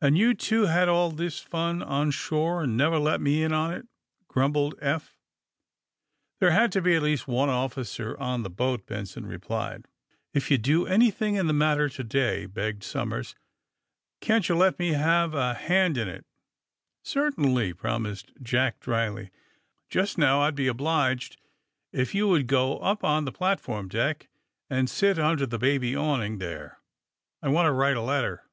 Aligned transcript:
And 0.00 0.16
you 0.16 0.32
two 0.32 0.62
had 0.64 0.88
all 0.88 1.10
this 1.10 1.38
fun 1.38 1.82
on 1.82 2.10
shore, 2.10 2.62
and 2.62 2.74
never 2.74 2.98
let 2.98 3.20
me 3.20 3.42
in 3.42 3.52
on 3.52 3.74
it," 3.74 3.86
grumbled 4.26 4.74
Eph. 4.80 5.10
'^ 5.10 5.14
There 6.40 6.52
had 6.52 6.72
to 6.72 6.80
be 6.80 6.94
at 6.94 7.02
least 7.02 7.28
one 7.28 7.50
officer 7.50 8.18
on 8.18 8.44
the 8.44 8.48
boat," 8.48 8.86
Benson 8.86 9.26
replied. 9.26 9.84
*^If 10.34 10.48
you 10.50 10.56
do 10.56 10.86
anything 10.86 11.34
in 11.34 11.48
the 11.48 11.52
matter 11.52 11.90
to 11.90 12.02
day," 12.02 12.46
begged 12.46 12.82
Somers, 12.82 13.34
can't 14.22 14.48
you 14.48 14.54
let 14.54 14.78
me 14.78 14.94
have 14.94 15.34
a 15.34 15.52
hand 15.52 15.98
in 15.98 16.08
it!" 16.08 16.24
^^ 17.04 17.06
Certainly," 17.06 17.74
promised 17.74 18.32
Jack 18.42 18.80
dryly. 18.80 19.30
'^Just 19.90 20.16
now, 20.16 20.40
I'd 20.40 20.54
be 20.54 20.66
obliged 20.68 21.36
if 21.92 22.14
you 22.14 22.26
would 22.26 22.46
go 22.46 22.78
up 22.78 23.04
on 23.04 23.26
the 23.26 23.32
platform 23.32 23.88
deck 23.88 24.30
and 24.70 24.88
sit 24.88 25.18
under 25.18 25.44
the 25.44 25.58
baby 25.58 25.94
awning 25.94 26.38
there. 26.38 26.78
I 27.42 27.48
want 27.50 27.66
to 27.66 27.72
write 27.72 27.98
a 27.98 28.00
letter. 28.00 28.44